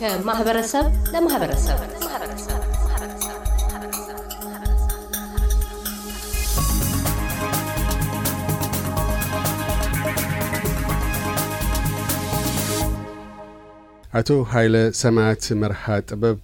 [0.00, 1.78] ከማህበረሰብ ለማህበረሰብ
[14.13, 16.39] አቶ ኃይለ ሰማዕት መርሃ ጥበብ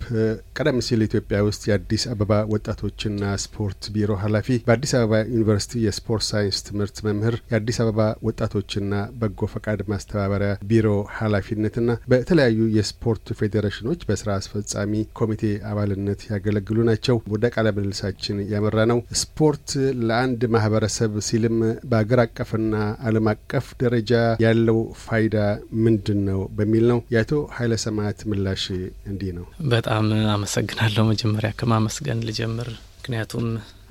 [0.57, 6.59] ቀደም ሲል ኢትዮጵያ ውስጥ የአዲስ አበባ ወጣቶችና ስፖርት ቢሮ ኃላፊ፣ በአዲስ አበባ ዩኒቨርሲቲ የስፖርት ሳይንስ
[6.67, 14.93] ትምህርት መምህር፣ የአዲስ አበባ ወጣቶችና በጎ ፈቃድ ማስተባበሪያ ቢሮ ኃላፊነትና በተለያዩ የስፖርት ፌዴሬሽኖች በስራ አስፈጻሚ
[15.19, 19.67] ኮሚቴ አባልነት ያገለግሉ ናቸው። ወደ ቃለ ምልልሳችን ያመራ ነው። ስፖርት
[20.07, 22.73] ለአንድ ማህበረሰብ ሲልም በአገር አቀፍና
[23.07, 25.37] ዓለም አቀፍ ደረጃ ያለው ፋይዳ
[25.83, 28.63] ምንድን ነው በሚል ነው። የአቶ ኃይለ ሰማዕት ምላሽ
[29.09, 33.45] እንዲህ ነው። በጣም አመሰግናለሁ። መጀመሪያ ከማመስገን ልጀምር። ምክንያቱም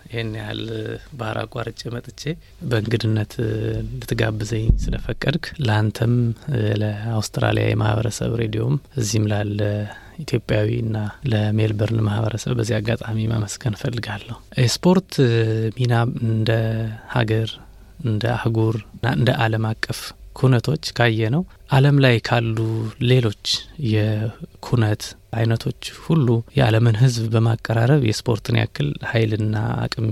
[0.09, 0.61] ይህን ያህል
[1.19, 2.23] ባህር አቋርጬ መጥቼ
[2.71, 3.33] በእንግድነት
[3.93, 6.15] ልትጋብዘኝ ስለፈቀድክ ለአንተም
[6.83, 9.61] ለአውስትራሊያ የማህበረሰብ ሬዲዮም እዚህም ላለ
[10.23, 10.97] ኢትዮጵያዊና
[11.31, 15.11] ለሜልበርን ማህበረሰብ በዚህ አጋጣሚ ማመስገን እፈልጋለሁ። የስፖርት
[15.77, 15.95] ሚና
[16.27, 16.53] እንደ
[17.17, 17.51] ሀገር፣
[18.05, 18.77] እንደ አህጉር፣
[19.13, 20.01] እንደ ዓለም አቀፍ
[20.37, 21.43] ኩነቶች ካየ ነው
[21.77, 22.57] ዓለም ላይ ካሉ
[23.11, 23.45] ሌሎች
[23.91, 25.03] የኩነት
[25.37, 30.09] አይነቶች ሁሉ የዓለምን ሕዝብ በማቀራረብ የስፖርትን ያክል ኃይልና አቅም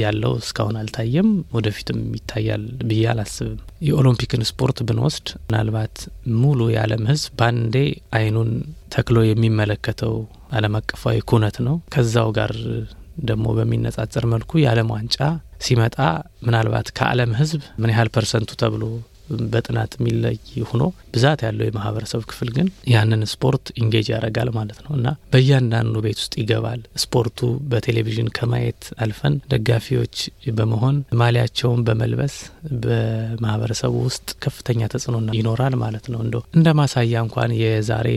[0.00, 3.56] ያለው እስካሁን አልታየም። ወደፊትም ይታያል ብዬ አላስብም።
[3.88, 5.96] የኦሎምፒክን ስፖርት ብንወስድ ምናልባት
[6.38, 7.76] ሙሉ የዓለም ሕዝብ በአንዴ
[8.18, 8.52] አይኑን
[8.94, 10.14] ተክሎ የሚመለከተው
[10.52, 12.52] ዓለም አቀፋዊ ኩነት ነው። ከዛው ጋር
[13.24, 15.16] ደግሞ በሚነጻጸር መልኩ የዓለም ዋንጫ
[15.66, 15.96] ሲመጣ
[16.46, 18.82] ምናልባት ከዓለም ሕዝብ ምን ያህል ፐርሰንቱ ተብሎ
[19.50, 20.36] በጥናት የሚለይ
[20.68, 20.82] ሆኖ
[21.14, 26.34] ብዛት ያለው የማህበረሰብ ክፍል ግን ያንን ስፖርት engage ያደርጋል ማለት ነው እና በእያንዳንዱ ቤት ውስጥ
[26.42, 27.38] ይገባል። ስፖርቱ
[27.70, 30.16] በቴሌቪዥን ከማየት አልፈን ደጋፊዎች
[30.58, 32.36] በመሆን ማሊያቸውን በመልበስ
[32.82, 38.08] በማህበረሰቡ ውስጥ ከፍተኛ ተጽዕኖ ይኖራል ማለት ነው። እንደው እንደ ማሳያ እንኳን የዛሬ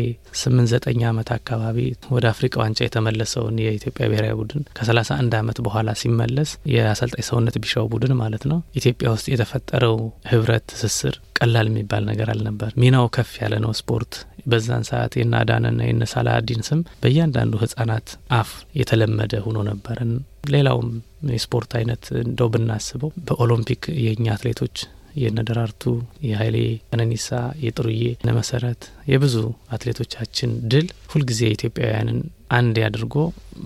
[0.42, 1.78] ስምንት ዘጠኝ ዓመት አካባቢ
[2.16, 7.88] ወደ አፍሪካ ዋንጫ የተመለሰውን የኢትዮጵያ ብሔራዊ ቡድን ከሰላሳ አንድ ዓመት በኋላ ሲመለስ የአሰልጣኝ ሰውነት ቢሻው
[7.94, 9.98] ቡድን ማለት ነው ኢትዮጵያ ውስጥ የተፈጠረው
[10.32, 11.01] ህብረት ትስስር
[11.40, 14.14] ቀላል የሚባል ነገር አልነበር። ሚናው ከፍ ያለ ነው። ስፖርት
[14.46, 18.08] በዛን ሰዓት የነ አዳነና የነ ሳላዲን ስም በእያንዳንዱ ህጻናት
[18.38, 20.14] አፍ የተለመደ ሆኖ ነበርን።
[20.54, 20.90] ሌላውም
[21.32, 24.76] የስፖርት አይነት እንደው ብናስበው በኦሎምፒክ የእኛ አትሌቶች
[25.18, 25.84] የነ ደራርቱ፣
[26.28, 26.58] የሀይሌ
[26.90, 27.30] ቀነኒሳ፣
[27.64, 29.36] የጥሩዬ ነመሰረት የብዙ
[29.76, 32.20] አትሌቶቻችን ድል ሁልጊዜ ኢትዮጵያውያንን
[32.52, 33.16] አንድ አድርጎ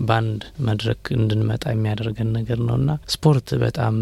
[0.01, 3.95] በአንድ መድረክ እንድንመጣ የሚያደርገን ነገር ነውና ስፖርት በጣም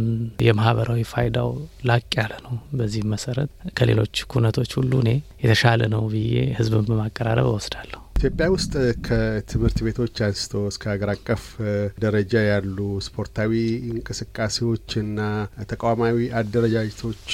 [0.47, 1.51] የማህበራዊ ፋይዳው
[1.89, 5.11] ላቅ ያለ ነው። በዚህ መሰረት ከሌሎች ኩነቶች ሁሉ እኔ
[5.43, 8.73] የተሻለ ነው ብዬ ህዝብን በማቀራረብ እወስዳለሁ። ኢትዮጵያ ውስጥ
[9.05, 11.41] ከትምህርት ቤቶች አንስቶ እስከ ሀገር አቀፍ
[12.03, 13.51] ደረጃ ያሉ ስፖርታዊ
[13.89, 15.17] እንቅስቃሴዎችና
[15.71, 17.25] ተቋማዊ አደረጃጀቶች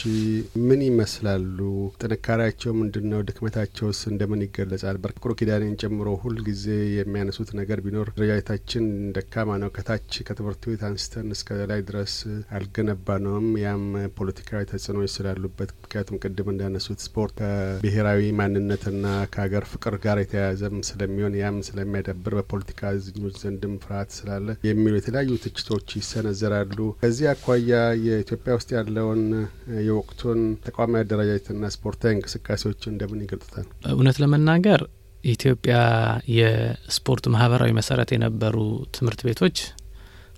[0.63, 1.59] ምን ይመስላሉ?
[2.01, 3.19] ጥንካሬያቸው ምንድን ነው?
[3.27, 4.99] ድክመታቸውስ እንደምን ይገለጻል?
[5.03, 11.59] በርቅሮ ኪዳኔን ጨምሮ ሁልጊዜ የሚያነሱት ነገር ቢኖር ደረጃጀታችን ደካማ ነው፣ ከታች ከትምህርት ቤት አንስተን እስከ
[11.71, 12.17] ላይ ድረስ
[12.55, 13.85] አልገነባ ነውም። ያም
[14.19, 21.57] ፖለቲካዊ ተጽዕኖዎች ስላሉበት፣ ምክንያቱም ቅድም እንዳነሱት ስፖርት ከብሔራዊ ማንነትና ከሀገር ፍቅር ጋር የተያያዘ ስለሚሆን ያም
[21.67, 27.73] ስለሚያዳብር በፖለቲካ ዝኞች ዘንድም ፍርሃት ስላለ የሚሉ የተለያዩ ትችቶች ይሰነዘራሉ። ከዚህ አኳያ
[28.07, 29.23] የኢትዮጵያ ውስጥ ያለውን
[29.87, 33.67] የወቅቱን ተቋማዊ አደረጃጀትና ስፖርታዊ እንቅስቃሴዎች እንደምን ይገልጡታል?
[33.93, 34.83] እውነት ለመናገር
[35.29, 35.77] ኢትዮጵያ
[36.35, 38.57] የስፖርት ማህበራዊ መሰረት የነበሩ
[38.95, 39.57] ትምህርት ቤቶች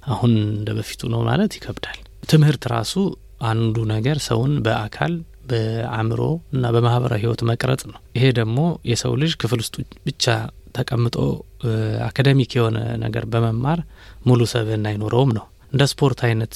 [0.07, 1.99] አሁን እንደ በፊቱ ነው ማለት ይከብዳል።
[2.29, 2.93] ትምህርት ራሱ
[3.49, 5.13] አንዱ ነገር ሰውን በአካል
[5.51, 6.21] በአእምሮ
[6.55, 8.59] እና በማህበራዊ ህይወት መቅረጽ ነው። ይሄ ደግሞ
[8.91, 9.75] የሰው ልጅ ክፍል ውስጥ
[10.07, 10.25] ብቻ
[10.75, 11.15] ተቀምጦ
[12.07, 13.79] academic የሆነ ነገር በመማር
[14.25, 16.53] ሙሉ ሰብዕና አይኖረውም ነው። እንደ ስፖርት አይነት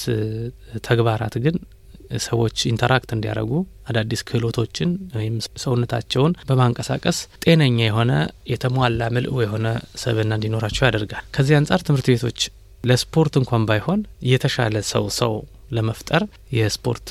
[0.86, 1.56] ተግባራት ግን
[2.24, 3.52] ሰዎች interact እንዲያደርጉ
[3.90, 8.12] አዳዲስ ክህሎቶችን ወይም ሰውነታቸውን በማንቀሳቀስ ጤነኛ የሆነ
[8.52, 9.66] የተሟላ ምልኡ የሆነ
[10.02, 12.40] ሰብዕና እንዲኖራቸው ያደርጋል። ከዚህ አንጻር ትምህርት ቤቶች
[12.84, 14.00] ለስፖርት እንኳን ባይሆን
[14.30, 15.34] የተሻለ ሰው ሰው
[15.70, 16.22] ለመፍጠር
[16.56, 17.08] የስፖርት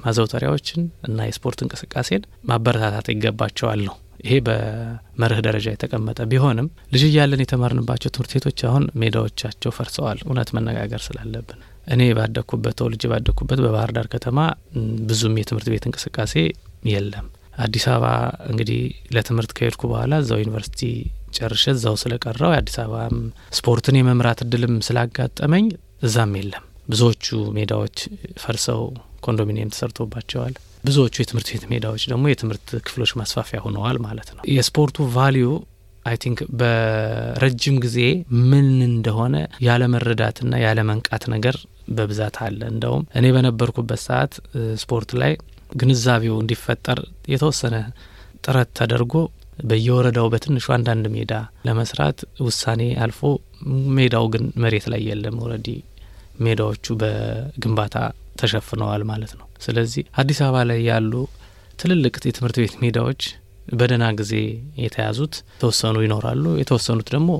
[0.00, 8.12] ማዘውተሪያዎችን እና የስፖርት እንቅስቃሴን ማበረታታት ይገባቸዋል ነው። ይሄ በመርህ ደረጃ የተቀመጠ ቢሆንም ልጅ እያለን የተማርንባቸው
[8.14, 11.60] ትምህርት ቤቶች አሁን ሜዳዎቻቸው ፈርሰዋል። እውነት መነጋገር ስላለብን
[11.94, 14.38] እኔ ባደግኩበት ተወልጄ ባደግኩበት በባህር ዳር ከተማ
[15.08, 16.34] ብዙም የትምህርት ቤት እንቅስቃሴ
[16.90, 18.06] የለም። አዲስ አበባ
[18.50, 18.80] እንግዲህ
[19.14, 20.82] ለትምህርት ከሄድኩ በኋላ እዛው ዩኒቨርሲቲ
[21.36, 23.16] ጨርሼ እዛው ስለቀረሁ የአዲስ አበባም
[23.58, 25.66] ስፖርትን የመምራት እድልም ስላጋጠመኝ
[26.02, 27.26] እዛም የለም። ብዙዎቹ
[27.56, 27.96] ሜዳዎች
[28.42, 28.82] ፈርሰው
[29.26, 30.54] ኮንዶሚኒየም ተሰርቶባቸዋል።
[30.84, 35.48] ብዙዎቹ የትምህርት ቤት ሜዳዎች ደግሞ የትምህርት ክፍሎች ማስፋፊያ ሆነዋል ማለት ነው። የስፖርቱ value
[36.06, 37.98] I think በረጅም ጊዜ
[38.50, 39.34] ምን እንደሆነ
[39.66, 41.56] ያለመረዳትና ያለመንቃት ነገር
[41.96, 44.32] በብዛት አለ። እንደውም እኔ በነበርኩበት ሰዓት
[44.82, 45.32] ስፖርት ላይ
[45.74, 47.00] ግንዛቤው እንዲፈጠር
[47.32, 47.76] የተወሰነ
[48.44, 49.14] ጥረት ተደርጎ
[49.68, 51.32] በየወረዳው በትንሹ አንዳንድ ሜዳ
[51.66, 53.20] ለመስራት ውሳኔ አልፎ
[53.96, 55.68] ሜዳው ግን መሬት ላይ የለም። already
[56.40, 57.96] ሜዳዎቹ በግንባታ
[58.40, 61.12] ተሸፍነዋል ማለት ነው። ስለዚህ አዲስ አበባ ላይ ያሉ
[61.78, 63.22] ትልልቅ የትምህርት ቤት ሜዳዎች
[63.72, 64.32] በደህና ጊዜ
[64.84, 67.30] የተያዙት የተወሰኑ ይኖራሉ፣ የተወሰኑት ደግሞ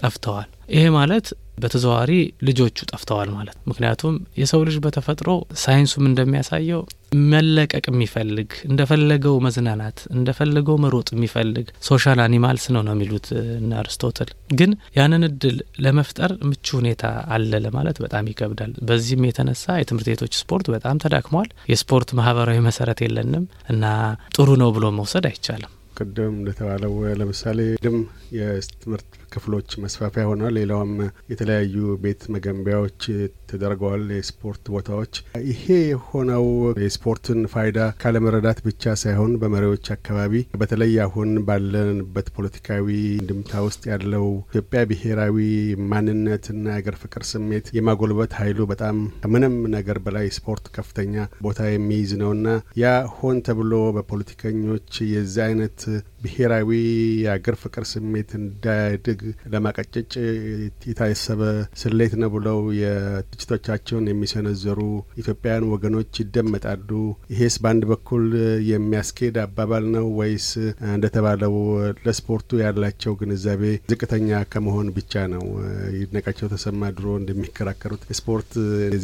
[0.00, 1.26] ጠፍተዋል። ይሄ ማለት
[1.58, 2.12] በተዘዋዋሪ
[2.48, 5.28] ልጆቹ ጠፍተዋል ማለት ምክንያቱም የሰው ልጅ በተፈጥሮ
[5.62, 6.82] ሳይንሱም እንደሚያሳየው
[7.26, 13.26] መለቀቅ የሚፈልግ እንደፈለገው መዝናናት እንደፈለገው መሮጥ የሚፈልግ social animals ነው ነው የሚሉት
[13.56, 17.04] እነ አርስቶትል። ግን ያንን እድል ለመፍጠር ምቹ ሁኔታ
[17.34, 23.44] አለ ለማለት በጣም ይከብዳል። በዚህም የተነሳ የትምህርት ቤቶች ስፖርት በጣም ተዳክሟል። የስፖርት ማህበራዊ መሰረት የለንም
[23.68, 23.84] እና
[24.36, 27.98] ጥሩ ነው ብሎ መውሰድ አይቻልም። ቅድም እንደተባለው ለምሳሌ ድም
[28.38, 30.92] የትምህርት ክፍሎች መስፋፊያ ሆኗል። ሌላውም
[31.30, 33.00] የተለያዩ ቤት መገንቢያዎች
[33.50, 33.84] ተደርገዋል።
[34.16, 35.14] የስፖርት ቦታዎች
[35.50, 36.44] ይሄ የሆነው
[36.84, 39.64] የስፖርትን ፋይዳ ካለመረዳት ብቻ ሳይሆን በመሪዎች
[39.96, 42.86] አካባቢ በተለይ አሁን ባለንበት ፖለቲካዊ
[43.16, 45.38] እንድምታ ውስጥ ያለው ኢትዮጵያ ብሔራዊ
[45.92, 51.14] ማንነትና የአገር ፍቅር ስሜት የማጎልበት ኃይሉ በጣም ከምንም ነገር በላይ ስፖርት ከፍተኛ
[51.46, 52.48] ቦታ የሚይዝ ነውና
[52.78, 52.86] ያ
[53.16, 55.80] ሆን ተብሎ በፖለቲከኞች የዚህ አይነት
[56.22, 56.70] ብሔራዊ
[57.24, 59.20] የአገር ፍቅር ስሜት እንዳያድግ
[59.52, 60.12] ለማቀጨጭ
[60.88, 61.42] የታሰበ
[61.80, 64.80] ስሌት ነው ብለው የትችቶቻቸውን የሚሰነዘሩ
[65.20, 66.90] ኢትዮጵያውያን ወገኖች ይደመጣሉ።
[67.32, 68.24] ይሄስ በአንድ በኩል
[68.70, 70.48] የሚያስኬድ አባባል ነው ወይስ
[70.90, 71.54] እንደተባለው
[72.06, 74.14] ለስፖርቱ ያላቸው ግንዛቤ ዝቅተኛ
[74.52, 75.44] ከመሆን ብቻ ነው?
[75.98, 78.50] ይድነቃቸው ተሰማ ድሮ እንደሚከራከሩት ስፖርት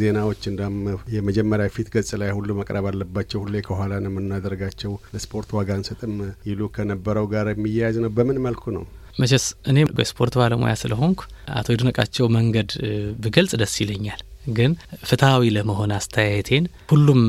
[0.00, 0.76] ዜናዎች እንዳም
[1.16, 6.14] የመጀመሪያ ፊት ገጽ ላይ ሁሉ መቅረብ አለባቸው፣ ሁሌ ከኋላ ነው የምናደርጋቸው፣ ለስፖርት ዋጋ አንሰጥም
[6.48, 8.84] ይሉ ከነበረው ጋር የሚያያዝ ነው። በምን መልኩ ነው?
[9.12, 11.20] መቼስ እኔ በስፖርት ባለሙያ ስለሆንኩ
[11.56, 12.70] አቶ ይድነቃቸው መንገድ
[13.22, 14.20] ብገልጽ ደስ ይለኛል።
[14.50, 14.72] ግን
[15.08, 17.20] ፍትሐዊ ለመሆን አስተያየቴን ሁሉም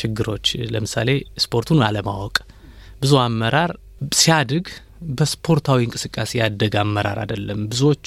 [0.00, 1.10] ችግሮች ለምሳሌ
[1.44, 2.36] ስፖርቱን አለማወቅ፣
[3.00, 3.70] ብዙ አመራር
[4.18, 4.66] ሲያድግ
[5.16, 8.06] በስፖርታዊ እንቅስቃሴ ያደገ አመራር አይደለም። ብዙዎቹ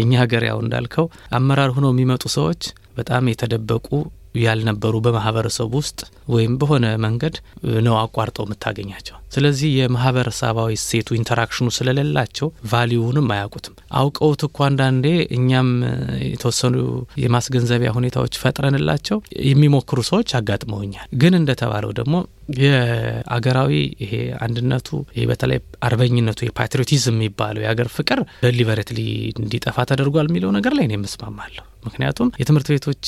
[0.00, 1.06] እኛ ሀገር ያው እንዳልከው
[1.38, 2.62] አመራር ሆነው የሚመጡ ሰዎች
[2.96, 3.88] በጣም የተደበቁ
[4.42, 7.34] ያልነበሩ በማህበረሰቡ ውስጥ ወይም በሆነ መንገድ
[7.84, 15.06] ነው አቋርጠው የምታገኛቸው። ስለዚህ የማህበረሰባዊ እሴቱ interaction ኡ ስለሌላቸው value ንም አያውቁትም። አውቀውት እኮ አንዳንዴ
[15.38, 15.68] እኛም
[16.28, 16.76] የተወሰኑ
[17.22, 22.14] የማስገንዘቢያ ሁኔታዎች ፈጥረንላቸው የሚሞክሩ ሰዎች አጋጥመውኛል። ግን እንደተባለው ደግሞ
[22.64, 23.72] የአገራዊ
[24.02, 24.14] ይሄ
[24.44, 29.00] አንድነቱ ይሄ በተለይ አርበኝነቱ የፓትሪዮቲዝም የሚባለው የአገር ፍቅር ደሊበሬትሊ
[29.38, 33.04] እንዲጠፋ ተደርጓል የሚለው ነገር ላይ ነው የምስማማለሁ። ምክንያቱም የትምህርት ቤቶች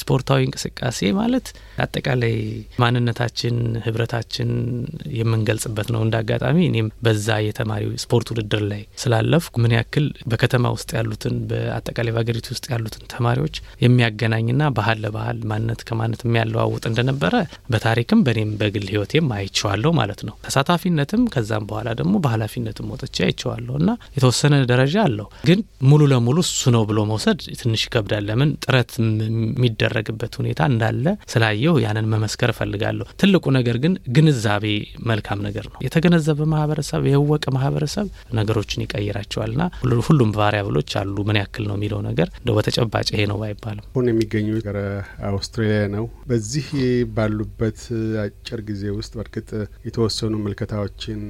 [0.00, 1.46] ስፖርታዊ እንቅስቃሴ ማለት
[1.84, 2.34] አጠቃላይ
[2.82, 3.56] ማንነታችን፣
[3.86, 4.50] ህብረታችን
[5.18, 7.74] የምንገልጽበት ነው። እንደ አጋጣሚ እኔም በዛ የተማሪ
[8.04, 14.62] ስፖርት ውድድር ላይ ስላለፍኩ ምን ያክል በከተማ ውስጥ ያሉትን በአጠቃላይ በሀገሪቱ ውስጥ ያሉትን ተማሪዎች የሚያገናኝና
[14.78, 17.34] ባህል ለባህል ማንነት ከማንነት የሚያለዋውጥ እንደነበረ
[17.72, 23.90] በታሪክም በእኔም በግል ህይወቴም አይቼዋለሁ ማለት ነው። ተሳታፊነትም ከዛም በኋላ ደግሞ በኃላፊነትም ወጥቼ አይቼዋለሁ እና
[24.16, 30.32] የተወሰነ ደረጃ አለው። ግን ሙሉ ለሙሉ እሱ ነው ብሎ መውሰድ ትንሽ ይከብዳል። ለምን ጥረት የሚደረግበት
[30.40, 34.64] ሁኔታ እንዳለ ስላየው ያንን መመስከር እፈልጋለሁ። ትልቁ ነገር ግን ግንዛቤ
[35.10, 38.06] መልካም ነገር ነው። የተገነዘበ ማህበረሰብ፣ የወቀ ማህበረሰብ
[38.38, 39.62] ነገሮችን ይቀይራቸዋልና
[40.08, 44.48] ሁሉም ቫሪያብሎች አሉ። ምን ያክል ነው የሚለው ነገር እንደ በተጨባጭ ይሄ ነው አይባልም። አሁን የሚገኙ
[44.58, 44.78] ሀገረ
[45.30, 46.68] አውስትራሊያ ነው። በዚህ
[47.16, 47.80] ባሉበት
[48.24, 49.50] አጭር ጊዜ ውስጥ በእርግጥ
[49.88, 51.20] የተወሰኑ ምልከታዎችን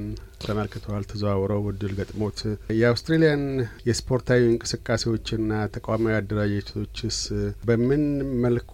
[0.41, 2.39] ተመልክተዋል። ተዘዋውረው እድል ገጥሞት
[2.79, 3.43] የአውስትሬሊያን
[3.89, 7.17] የስፖርታዊ እንቅስቃሴዎችና ተቋማዊ አደራጀቶችስ
[7.63, 8.03] በምን
[8.43, 8.73] መልኩ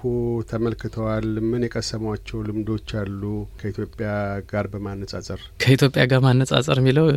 [0.51, 1.27] ተመልክተዋል?
[1.49, 3.21] ምን የቀሰሟቸው ልምዶች አሉ?
[3.59, 4.09] ከኢትዮጵያ
[4.51, 7.07] ጋር በማነጻጸር ከኢትዮጵያ ጋር ማነጻጸር የሚለው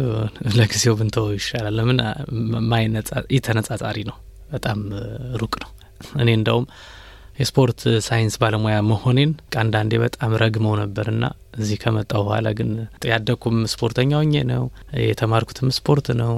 [0.58, 2.00] ለጊዜው ብንተው ይሻላል። ለምን
[3.30, 4.16] ኢ ተነጻጻሪ ነው፣
[4.52, 4.78] በጣም
[5.40, 5.70] ሩቅ ነው።
[6.22, 6.66] እኔ እንደውም
[7.38, 9.30] የስፖርት ሳይንስ ባለሙያ መሆኔን
[9.60, 11.24] አንዳንዴ በጣም ረግሜው ነበርና
[11.58, 12.70] እዚህ ከመጣሁ በኋላ ግን
[13.10, 14.64] ያደግኩም ስፖርተኛ ሆኜ ነው
[15.04, 16.34] የተማርኩትም ስፖርት ነው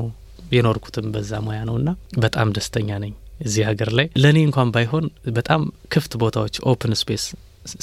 [0.53, 5.05] የኖርኩትም በዛ ሙያ ነው እና በጣም ደስተኛ ነኝ እዚህ ሀገር ላይ። ለእኔ እንኳን ባይሆን
[5.37, 7.25] በጣም ክፍት ቦታዎች open space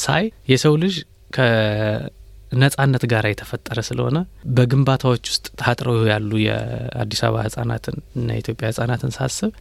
[0.03, 0.95] ሳይ የሰው ልጅ
[1.37, 4.17] ከነጻነት ጋር የተፈጠረ ስለሆነ
[4.57, 9.51] በግንባታዎች ውስጥ ታጥረው ያሉ የአዲስ አበባ ህጻናትን እና የኢትዮጵያ ህጻናትን ሳስብ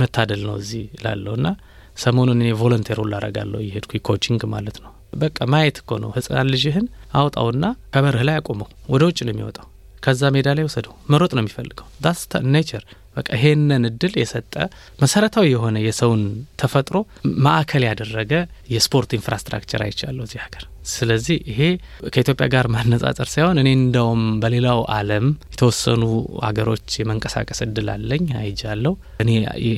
[0.00, 1.48] መታደል ነው እዚህ ላለው እና
[1.96, 6.86] ሰሞኑን እኔ volunteer ሁላ አረጋለሁ እየሄድኩ coaching ማለት ነው። በቃ ማየት እኮ ነው። ህጻን ልጅህን
[7.18, 9.66] አውጣውና ከበርህ ላይ አቁመው፣ ወደ ውጭ ነው የሚወጣው።
[10.02, 12.22] ከዛ ሜዳ ላይ ውሰደው፣ መሮጥ ነው የሚፈልገው። that's
[12.54, 12.82] nature
[13.16, 14.54] በቃ ይሄንን እድል የሰጠ
[15.00, 16.22] መሰረታዊ የሆነ የሰውን
[16.60, 16.96] ተፈጥሮ
[17.44, 18.32] ማዕከል ያደረገ
[18.74, 21.60] የስፖርት infrastructure አይቻለሁ እዚህ ሀገር። ስለዚህ ይሄ
[22.08, 26.02] ከኢትዮጵያ ጋር ማነጻጸር ሳይሆን እኔ እንደውም በሌላው ዓለም የተወሰኑ
[26.44, 29.30] ሀገሮች የመንቀሳቀስ እድል አለኝ አይጃለሁ። እኔ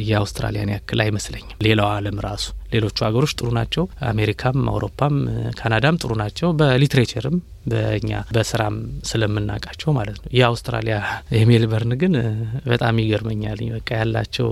[0.09, 5.17] የአውስትራሊያን ያክል አይመስለኝም። ሌላው ዓለም ራሱ ሌሎቹ ሀገሮች ጥሩ ናቸው። አሜሪካም፣ አውሮፓም፣
[5.59, 7.37] ካናዳም ጥሩ ናቸው። በሊትሬቸርም
[7.67, 8.75] በእኛ በስራም
[9.11, 10.97] ስለምናውቃቸው ማለት ነው። የአውስትራሊያ
[11.37, 12.15] የሜልበርን ግን
[12.67, 13.45] በጣም ይገርመኛል።
[13.77, 14.49] በቃ ያላቸው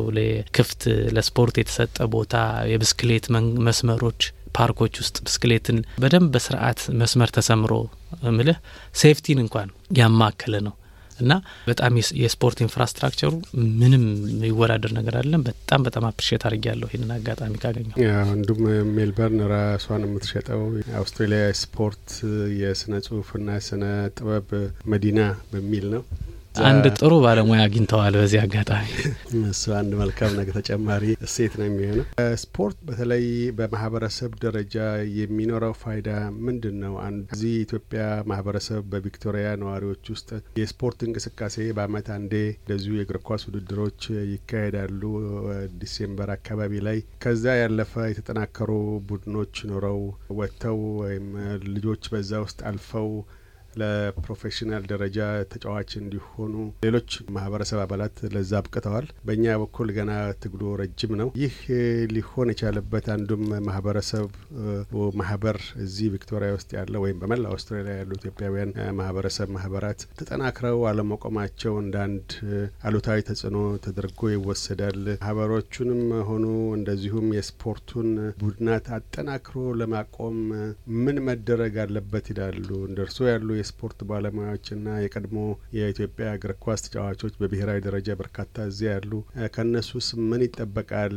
[0.57, 0.83] ክፍት
[1.17, 2.37] ለስፖርት የተሰጠ ቦታ፣
[2.73, 3.27] የብስክሌት
[3.67, 4.23] መስመሮች
[4.55, 7.73] ፓርኮች ውስጥ ብስክሌትን በደንብ በስርዓት መስመር ተሰምሮ
[8.37, 8.59] ምልህ
[8.97, 9.69] safety ን እንኳን
[9.99, 10.75] ያማከለ ነው
[11.19, 11.33] እና
[11.69, 13.31] በጣም የስፖርት infrastructure ኡ
[13.81, 17.97] ምንም የሚወዳደር ነገር የለም። በጣም በጣም appreciate አድርጌ ያለሁ ይህንን አጋጣሚ ካገኘሁ።
[18.33, 18.63] እንዲሁም
[18.97, 22.09] ሜልበርን ራሷን የምትሸጠው የአውስትሬሊያ ስፖርት
[22.63, 23.85] የስነ ጽሁፍና ስነ
[24.17, 24.51] ጥበብ
[24.93, 25.21] መዲና
[25.53, 26.03] በሚል ነው።
[26.55, 28.89] አንድ ጥሩ ባለሙያ አግኝተዋል። በዚህ አጋጣሚ
[29.49, 32.05] እሱ አንድ መልካም ነገር ተጨማሪ እሴት ነው የሚሆነው።
[32.43, 33.25] ስፖርት በተለይ
[33.59, 34.77] በማህበረሰብ ደረጃ
[35.19, 36.11] የሚኖረው ፋይዳ
[36.47, 36.95] ምንድን ነው?
[37.07, 40.31] አንድ እዚህ የኢትዮጵያ ማህበረሰብ በቪክቶሪያ ነዋሪዎች ውስጥ
[40.61, 44.01] የስፖርት እንቅስቃሴ በአመት አንዴ እንደዚሁ የእግር ኳስ ውድድሮች
[44.35, 45.03] ይካሄዳሉ
[45.81, 48.71] December አካባቢ ላይ። ከዛ ያለፈ የተጠናከሩ
[49.09, 50.01] ቡድኖች ኖረው
[50.39, 51.29] ወጥተው ወይም
[51.75, 53.11] ልጆች በዛ ውስጥ አልፈው
[53.81, 55.19] ለ professional ደረጃ
[55.53, 56.55] ተጫዋች እንዲሆኑ
[56.85, 58.03] ሌሎች ማህበረሰብ አባላት
[58.35, 60.13] ለዛ አብቅተዋል። በእኛ በኩል ገና
[60.45, 61.57] ትግሉ ረጅም ነው። ይህ
[62.15, 64.29] ሊሆን የቻለበት አንዱም ማህበረሰብ
[65.21, 71.97] ማህበር እዚህ ቪክቶሪያ ውስጥ ያለ ወይም በመላ አውስትራሊያ ያሉ ኢትዮጵያውያን ማህበረሰብ ማህበራት ተጠናክረው አለመቆማቸው እንደ
[72.05, 72.29] አንድ
[72.87, 76.45] አሉታዊ ተጽዕኖ ተደርጎ ይወሰዳል። ማህበሮቹንም ሆኑ
[76.79, 78.09] እንደዚሁም የስፖርቱን
[78.41, 79.43] ቡድናት አጠናክሮ
[79.81, 80.39] ለማቆም
[81.05, 82.69] ምን መደረግ አለበት ይላሉ?
[82.89, 85.39] እንደ እርሶ ያሉ የስፖርት ባለሙያዎችና የቀድሞ
[85.77, 88.41] የኢትዮጵያ እግር ኳስ ተጫዋቾች በብሔራዊ ደረጃ በርካታ
[88.71, 89.13] እዚያ ያሉ
[89.55, 91.17] ከእነሱስ ምን ይጠበቃል?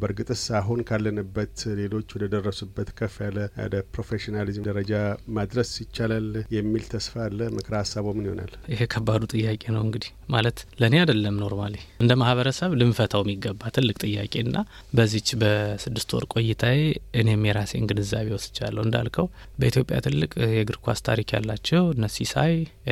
[0.00, 1.48] በእርግጥስ አሁን ካለንበት
[1.80, 4.92] ሌሎች ወደ ደረሱበት ከፍ ያለ ወደ professionalism ደረጃ
[5.36, 8.52] ማድረስ ይቻላል የሚል ተስፋ አለ። ምክረ ሀሳቦ ምን ይሆናል?
[8.72, 14.56] ይሄ ከባዱ ጥያቄ ነው። እንግዲህ ማለት ለእኔ አይደለም normally እንደ ማህበረሰብ ልንፈታው የሚገባ ትልቅ ጥያቄና
[14.94, 16.80] በዚች በስድስት ወር ቆይታዬ
[17.20, 19.26] እኔም የራሴን ግንዛቤ ወስጃለሁ። እንዳልከው
[19.60, 22.06] በኢትዮጵያ ትልቅ የእግር ኳስ ታሪክ ያላቸው እነ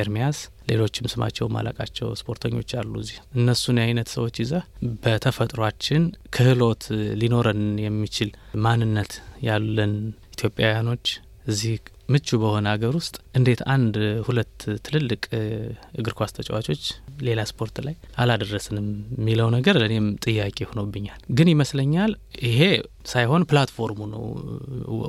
[0.01, 4.63] ኤርሚያስ ሌሎችም ስማቸው ማላቃቸው ስፖርተኞች አሉ። እዚህ እነሱን የአይነት ሰዎች ይዘህ
[5.05, 6.83] በተፈጥሯችን ክህሎት
[7.21, 8.29] ሊኖረን የሚችል
[8.63, 9.93] ማንነት ያለን
[10.35, 11.05] ኢትዮጵያውያኖች
[11.47, 11.73] እዚህ
[12.09, 13.95] ምቹ በሆነ ሀገር ውስጥ እንዴት አንድ
[14.27, 15.21] ሁለት ትልልቅ
[15.99, 16.83] እግር ኳስ ተጫዋቾች
[17.27, 18.87] ሌላ ስፖርት ላይ አላደረስንም
[19.17, 22.11] የሚለው ነገር ለእኔም ጥያቄ ሆኖብኛል። ግን ይመስለኛል
[22.47, 22.59] ይሄ
[23.11, 24.23] ሳይሆን platform ኡ ነው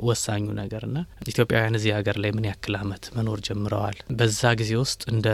[0.07, 5.01] ወሳኙ ነገር እና ኢትዮጵያውያን እዚህ ሀገር ላይ ምን ያክል አመት መኖር ጀምረዋል። በዛ ጊዜ ውስጥ
[5.13, 5.27] እንደ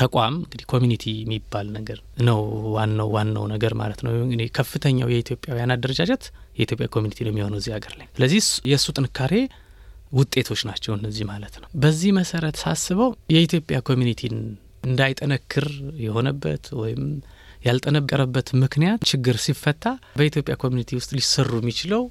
[0.00, 2.38] ተቋም እንግዲህ community የሚባል ነገር ነው
[2.74, 6.24] ዋናው ዋናው ነገር ማለት ነው። እንግዲህ ከፍተኛው የኢትዮጵያውያን አደረጃጀት
[6.58, 9.34] የኢትዮጵያ community ነው የሚሆነው እዚህ ሀገር ላይ። ስለዚህ የእሱ ጥንካሬ
[10.12, 14.36] ውጤቶች ናቸው እነዚህ ማለት ነው። በዚህ መሰረት ሳስበው የኢትዮጵያ community ን
[14.84, 15.66] እንዳይጠነክር
[16.04, 17.02] የሆነበት ወይም
[17.64, 19.84] ያልጠነቀረበት ምክንያት ችግር ሲፈታ
[20.18, 22.02] በኢትዮጵያ community ውስጥ ሊሰሩ የሚችለው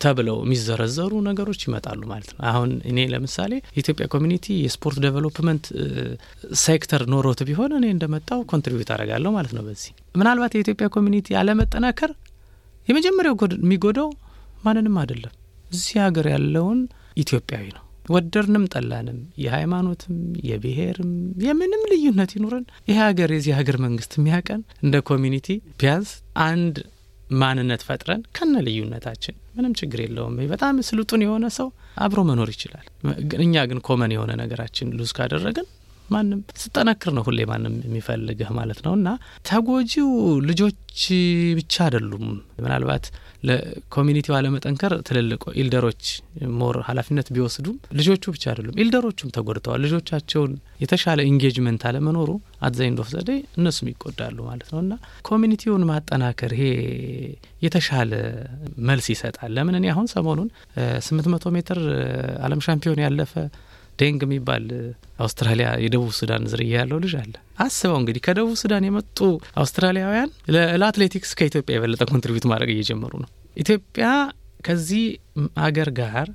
[0.00, 5.64] ተብለው የሚዘረዘሩ ነገሮች ይመጣሉ ማለት ነው። አሁን እኔ ለምሳሌ የኢትዮጵያ community የስፖርት development
[6.64, 12.12] sector ኖሮት ቢሆን እኔ እንደመጣው contribute አደርጋለሁ ማለት ነው። በዚህ ምናልባት የኢትዮጵያ community አለመጠናከር
[12.88, 14.10] የመጀመሪያው የሚጎዳው
[14.66, 15.32] ማንንም አይደለም
[15.70, 16.80] እዚህ ሀገር ያለውን
[17.16, 20.16] ኢትዮጵያዊ ነው። ወደድንም ጠላንም የሃይማኖትም
[20.48, 21.12] የብሔርም
[21.46, 25.48] የምንም ልዩነት ይኑረን ይህ ሀገር የዚህ ሀገር መንግስት የሚያውቀን እንደ community
[25.80, 26.10] ቢያንስ
[26.44, 26.76] አንድ
[27.36, 31.68] ማንነት ፈጥረን ከነ ልዩነታችን ምንም ችግር የለውም። በጣም ስልጡን የሆነ ሰው
[32.04, 32.86] አብሮ መኖር ይችላል።
[33.40, 35.66] እኛ ግን common የሆነ ነገራችን lose ካደረግን
[36.10, 39.08] ማንም ስትጠነክር ነው ሁሌ ማንም የሚፈልግህ ማለት ነው። እና
[39.48, 40.10] ተጎጂው
[40.48, 40.82] ልጆች
[41.58, 42.26] ብቻ አይደሉም።
[42.58, 43.06] ምናልባት
[43.48, 46.02] ለ community ው አለመጠንከር ትልልቅ elder ኦች
[46.60, 52.30] more ኃላፊነት ቢወስዱም ልጆቹ ብቻ አይደሉም፣ elder ኦቹም ተጎድተዋል። ልጆቻቸውን የተሻለ engagement አለመኖሩ
[53.02, 54.94] of the day እነሱም ይጎዳሉ ማለት ነው። እና
[55.28, 56.64] community ውን ማጠናከር ይሄ
[57.62, 58.12] የተሻለ
[58.88, 60.48] መልስ ይሰጣል። ለምን እኔ አሁን ሰሞኑን
[61.06, 61.80] ስምንት መቶ ሜትር
[62.42, 63.34] ዓለም ሻምፒዮን ያለፈ
[63.98, 64.64] ዴንግ የሚባል
[65.18, 69.18] አውስትራሊያ የደቡብ ሱዳን ዝርያ ያለው ልጅ አለ። አስበው እንግዲህ ከደቡብ ሱዳን የመጡ
[69.62, 70.30] አውስትራሊያውያን
[70.76, 74.08] ለአትሌቲክስ ከኢትዮጵያ የበለጠ contribute ማድረግ እየጀመሩ ነው። ኢትዮጵያ
[74.60, 75.04] ከዚህ
[75.60, 76.26] ሀገር ጋር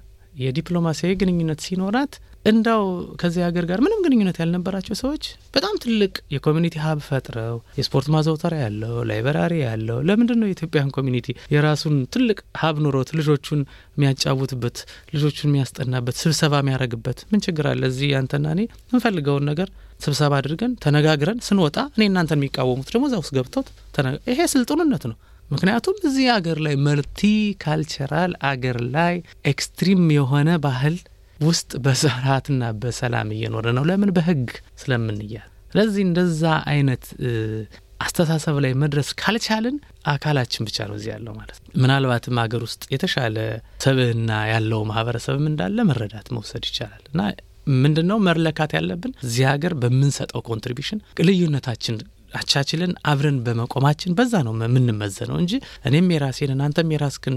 [0.41, 2.13] የዲፕሎማሲያዊ ግንኙነት ሲኖራት
[2.45, 2.83] እንዳው
[3.21, 5.23] ከዚህ ሀገር ጋር ምንም ግንኙነት ያልነበራቸው ሰዎች
[5.55, 11.27] በጣም ትልቅ የ community hub ፈጥረው የስፖርት ማዘውተሪያ ያለው library ያለው ለምንድን ነው የኢትዮጵያን community
[11.55, 13.61] የራሱን ትልቅ hub ኑሮት ልጆቹን
[13.95, 14.79] የሚያጫውትበት
[15.13, 17.83] ልጆቹን የሚያስጠናበት ስብሰባ የሚያደርግበት ምን ችግር አለ?
[17.91, 19.69] እዚህ ያንተና እኔ የምንፈልገውን ነገር
[20.05, 23.63] ስብሰባ አድርገን ተነጋግረን ስንወጣ እኔ እናንተን የሚቃወሙት ደግሞ እዛ ውስጥ ገብተው
[24.31, 25.17] ይሄ ስልጡንነት ነው።
[25.51, 29.15] ምክንያቱም እዚህ አገር ላይ multicultural አገር ላይ
[29.51, 30.95] extreme የሆነ ባህል
[31.39, 34.11] ውስጥ በስርዓትና በሰላም እየኖረ ነው። ለምን?
[34.17, 34.47] በህግ
[34.81, 36.41] ስለምንያዝ። ስለዚህ እንደዛ
[36.71, 37.03] አይነት
[38.05, 39.75] አስተሳሰብ ላይ መድረስ ካልቻልን
[40.11, 43.37] አካላችን ብቻ ነው እዚህ ያለው ማለት ነው። ምናልባትም ሀገር ውስጥ የተሻለ
[43.85, 47.21] ሰብዕና ያለው ማህበረሰብም እንዳለ መረዳት መውሰድ ይቻላል እና
[47.81, 51.97] ምንድን ነው መለካት ያለብን እዚህ ሀገር በምንሰጠው contribution ልዩነታችን
[52.31, 55.53] አቻችልን አብረን በመቆማችን በዛ ነው የምንመዘነው እንጂ
[55.87, 57.35] እኔም የራሴን እናንተም የራስክን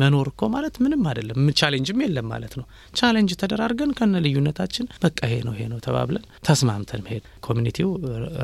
[0.00, 5.20] መኖር እኮ ማለት ምንም አይደለም። challenge ም የለም ማለት ነው። challenge ተደራርገን ከነ ልዩነታችን በቃ
[5.28, 7.88] ይሄ ነው ይሄ ነው ተባብለን ተስማምተን መሄድ። community ው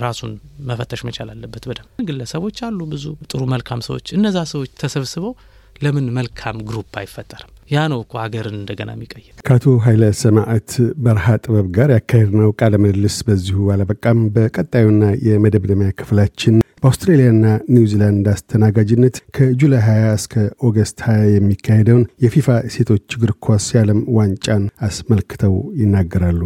[0.04, 0.32] ራሱን
[0.68, 5.34] መፈተሽ መቻል አለበት በደንብ። ግለሰቦች አሉ ብዙ ጥሩ መልካም ሰዎች። እነዛ ሰዎች ተሰብስበው
[5.76, 7.52] ለምን መልካም group አይፈጠርም?
[7.68, 10.70] ያ ነው እኮ ሀገርን እንደገና የሚቀይር። ከአቶ ኃይለ ሰማዕት
[11.04, 17.44] መርሃ ጥበብ ጋር ያካሄድነው ቃለ ምልልስ በዚሁ አላበቃም። በቀጣዩና የመደምደሚያ ክፍላችን በአውስትራሊያና
[17.74, 20.34] ኒውዚላንድ አስተናጋጅነት ከ July 20 እስከ
[20.66, 26.40] August 20 የሚካሄደውን የፊፋ ሴቶች እግር ኳስ የዓለም ዋንጫን አስመልክተው ይናገራሉ።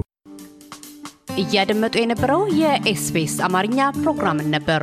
[1.43, 4.83] እያደመጡ የነበረው የ SBS አማርኛ ፕሮግራምን ነበር።